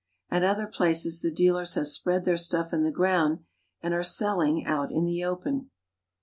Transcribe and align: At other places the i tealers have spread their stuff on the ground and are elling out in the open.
At 0.31 0.43
other 0.43 0.65
places 0.65 1.21
the 1.21 1.27
i 1.29 1.31
tealers 1.31 1.75
have 1.75 1.87
spread 1.87 2.25
their 2.25 2.35
stuff 2.35 2.73
on 2.73 2.81
the 2.81 2.89
ground 2.89 3.41
and 3.83 3.93
are 3.93 3.99
elling 4.19 4.65
out 4.65 4.91
in 4.91 5.05
the 5.05 5.23
open. 5.23 5.69